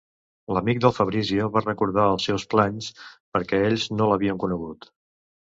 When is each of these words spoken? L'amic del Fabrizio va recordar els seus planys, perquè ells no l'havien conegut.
L'amic 0.57 0.77
del 0.85 0.95
Fabrizio 0.99 1.49
va 1.57 1.63
recordar 1.65 2.07
els 2.13 2.25
seus 2.31 2.47
planys, 2.55 2.89
perquè 3.37 3.61
ells 3.69 3.87
no 4.01 4.11
l'havien 4.13 4.43
conegut. 4.47 4.91